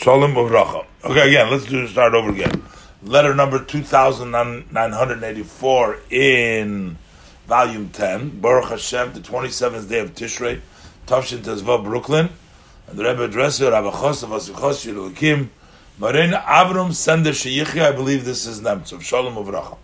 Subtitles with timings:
[0.00, 0.86] Shalom Uvracha.
[1.02, 2.62] Okay, again, let's do start over again.
[3.02, 6.96] Letter number 2984 in
[7.48, 10.60] volume 10, Baruch Hashem, the 27th day of Tishrei,
[11.08, 12.28] Tavshin Tezvav, Brooklyn.
[12.86, 15.48] And the Rebbe addressed it, Rabbi Chosav, Asichos, Yilukim,
[15.98, 19.02] Marin Avram Sender Sheyichya, I believe this is Nemtsov.
[19.02, 19.78] Shalom Uvracha.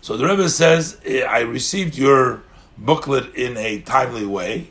[0.00, 2.42] So the Rebbe says, I received your
[2.76, 4.70] booklet in a timely way,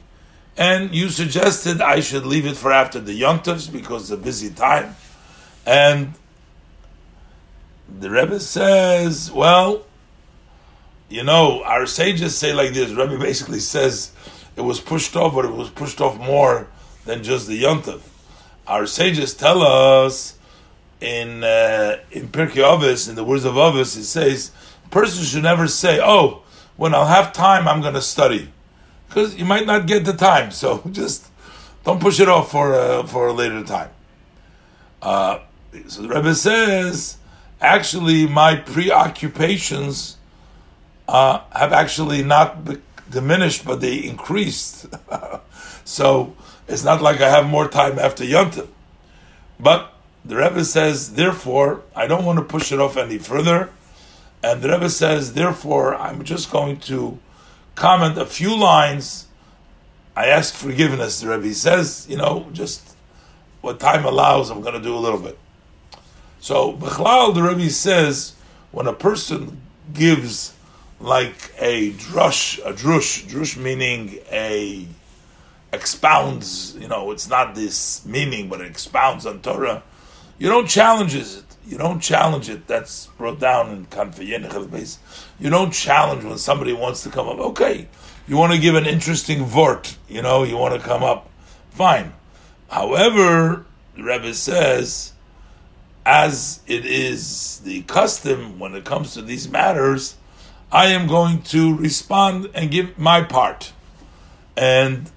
[0.59, 4.49] and you suggested I should leave it for after the Yontovs because it's a busy
[4.49, 4.97] time.
[5.65, 6.15] And
[7.87, 9.85] the Rebbe says, well,
[11.07, 12.91] you know, our sages say like this.
[12.91, 14.11] Rebbe basically says
[14.57, 16.67] it was pushed off, but it was pushed off more
[17.05, 18.01] than just the Yontov.
[18.67, 20.37] Our sages tell us
[20.99, 24.51] in uh, in Pirkei Avos, in the words of Avos, it says,
[24.91, 26.43] person should never say, "Oh,
[26.75, 28.51] when I'll have time, I'm going to study,"
[29.09, 30.51] because you might not get the time.
[30.51, 31.27] So just
[31.83, 33.89] don't push it off for uh, for a later time.
[35.01, 35.39] Uh,
[35.87, 37.17] so the Rebbe says,
[37.61, 40.17] actually, my preoccupations
[41.07, 44.87] uh, have actually not be- diminished, but they increased.
[45.85, 46.35] so
[46.67, 48.67] it's not like I have more time after Yontif.
[49.59, 49.93] But
[50.25, 53.69] the Rebbe says, therefore, I don't want to push it off any further.
[54.43, 57.19] And the Rebbe says, therefore, I'm just going to
[57.79, 59.25] comment a few lines.
[60.15, 62.95] I ask forgiveness, the Rebbe says, you know, just
[63.61, 65.37] what time allows, I'm going to do a little bit.
[66.41, 68.35] So, Bechlal, the Rebbe says,
[68.71, 69.61] when a person
[69.93, 70.53] gives
[70.99, 74.85] like a drush, a drush, drush meaning a
[75.71, 79.83] expounds, you know, it's not this meaning, but it expounds on Torah.
[80.37, 81.43] You don't challenge it.
[81.69, 82.65] You don't challenge it.
[82.65, 84.97] That's brought down in Kanfayen base.
[85.39, 87.37] You don't challenge when somebody wants to come up.
[87.37, 87.87] Okay,
[88.27, 91.29] you want to give an interesting vort, you know, you want to come up.
[91.69, 92.13] Fine.
[92.69, 93.65] However,
[93.95, 95.13] the Rebbe says,
[96.07, 100.15] as it is the custom when it comes to these matters,
[100.71, 103.73] I am going to respond and give my part.
[104.57, 105.11] And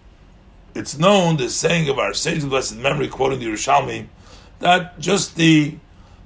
[0.74, 4.06] it's known, the saying of our sage blessed memory, quoting the Yerushalmi,
[4.60, 5.76] that just the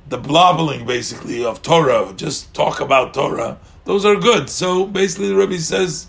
[0.08, 4.48] the blobbling basically of Torah, just talk about Torah, those are good.
[4.50, 6.06] So basically, the Rebbe says,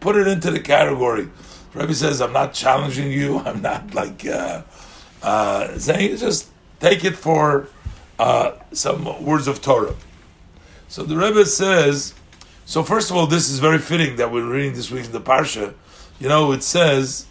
[0.00, 1.28] put it into the category.
[1.72, 3.38] The Rebbe says, I'm not challenging you.
[3.44, 4.62] I'm not like uh,
[5.22, 6.48] uh, saying just
[6.80, 7.68] take it for
[8.18, 9.94] uh, some words of Torah.
[10.88, 12.14] So the Rebbe says,
[12.64, 15.20] so first of all, this is very fitting that we're reading this week in the
[15.20, 15.74] Parsha.
[16.18, 17.26] You know, it says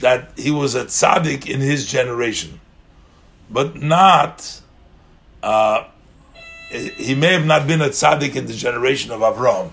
[0.00, 2.60] that he was a tzaddik in his generation,
[3.50, 4.61] but not.
[5.42, 5.84] Uh,
[6.70, 9.70] he may have not been a tzaddik in the generation of Avram.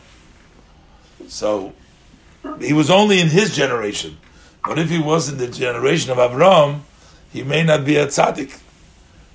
[1.28, 1.74] So
[2.59, 4.18] he was only in his generation.
[4.66, 6.81] But if he was in the generation of Avram,
[7.31, 8.59] he may not be a tzaddik.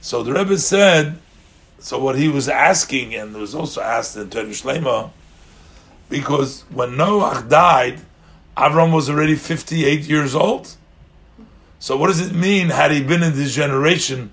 [0.01, 1.19] So the Rebbe said,
[1.79, 5.11] so what he was asking, and was also asked in Torah
[6.09, 8.01] because when Noah died,
[8.57, 10.77] Avram was already 58 years old.
[11.79, 14.31] So what does it mean, had he been in this generation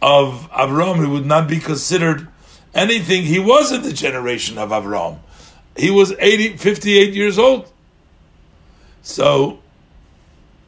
[0.00, 2.28] of Avram, he would not be considered
[2.74, 3.24] anything.
[3.24, 5.18] He was in the generation of Avram.
[5.76, 7.70] He was 80, 58 years old.
[9.02, 9.60] So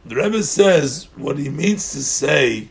[0.05, 2.69] the Rebbe says what he means to say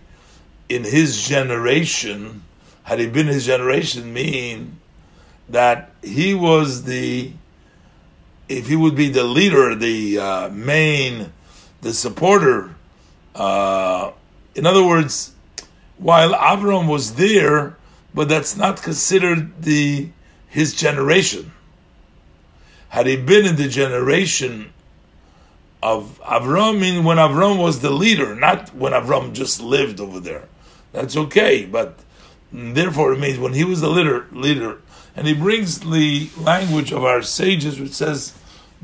[0.67, 2.43] in his generation,
[2.83, 4.79] had he been his generation, mean
[5.49, 7.31] that he was the,
[8.47, 11.31] if he would be the leader, the uh, main,
[11.81, 12.75] the supporter.
[13.35, 14.11] Uh,
[14.55, 15.33] in other words,
[15.99, 17.77] while Avram was there,
[18.13, 20.09] but that's not considered the
[20.47, 21.51] his generation.
[22.89, 24.73] Had he been in the generation
[25.83, 30.47] of Avram, meaning when Avram was the leader, not when Avram just lived over there.
[30.91, 31.99] That's okay, but
[32.51, 34.81] therefore it means when he was the leader, leader,
[35.15, 38.33] and he brings the language of our sages, which says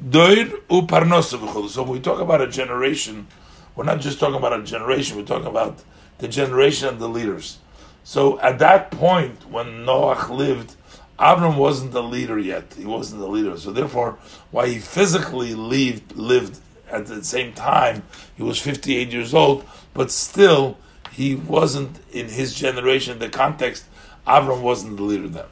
[0.10, 3.28] Doir uparnosu So when we talk about a generation,
[3.76, 5.84] we're not just talking about a generation, we're talking about
[6.18, 7.60] the generation of the leaders.
[8.04, 10.76] So at that point, when Noach lived,
[11.20, 12.74] Avram wasn't the leader yet.
[12.78, 13.58] He wasn't the leader.
[13.58, 14.18] So therefore,
[14.52, 16.60] why he physically lived, lived
[16.90, 18.04] at the same time,
[18.38, 20.78] he was 58 years old, but still,
[21.12, 23.86] he wasn't in his generation, the context,
[24.28, 25.46] Avram wasn't the leader then.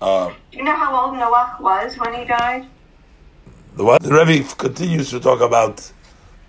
[0.00, 2.66] Uh, Do you know how old Noach was when he died?
[3.76, 4.02] The, what?
[4.02, 5.92] the Rebbe continues to talk about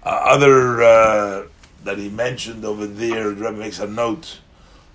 [0.04, 1.44] uh, other uh,
[1.84, 3.30] that he mentioned over there.
[3.30, 4.40] The Rebbe makes a note,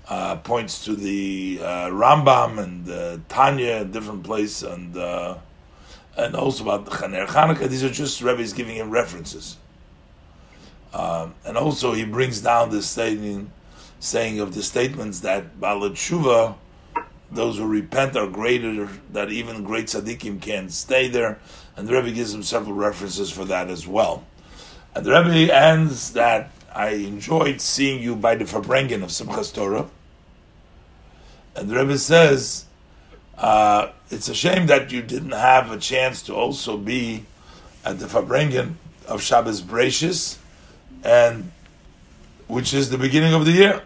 [0.09, 5.37] uh, points to the uh, Rambam and uh, Tanya, different place, and uh,
[6.17, 7.69] and also about the Chaner Chanukah.
[7.69, 9.59] These are just Rebbe's giving him references.
[10.95, 16.55] Um, and also he brings down the saying of the statements that Baalei Teshuvah,
[17.31, 21.39] those who repent are greater, that even great tzaddikim can't stay there.
[21.77, 24.25] And the Rebbe gives him several references for that as well.
[24.95, 29.89] And the Rebbe ends that I enjoyed seeing you by the Farbrengen of Simchas Torah.
[31.55, 32.67] And the Rebbe says,
[33.39, 37.25] uh, it's a shame that you didn't have a chance to also be
[37.83, 38.75] at the Farbrengen
[39.09, 40.37] of Shabbos Bereishis,
[41.03, 41.51] and
[42.47, 43.83] which is the beginning of the year.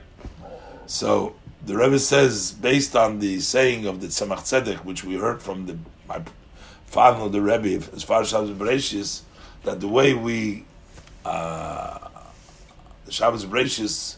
[0.87, 5.41] So the Rebbe says, based on the saying of the Tzemach Tzedek, which we heard
[5.41, 5.79] from the
[6.09, 6.23] my
[6.87, 9.21] father, the Rebbe, as far as Shabbos Bereishis,
[9.63, 10.65] that the way we
[11.25, 12.09] uh,
[13.11, 14.17] Shabbos Bereishis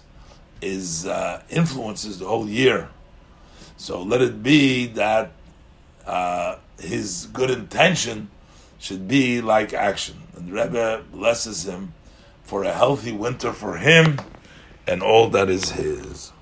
[0.60, 2.88] is uh, influences the whole year.
[3.76, 5.32] So let it be that
[6.06, 8.30] uh, his good intention
[8.78, 10.16] should be like action.
[10.36, 11.94] And Rebbe blesses him
[12.42, 14.18] for a healthy winter for him
[14.86, 16.32] and all that is his.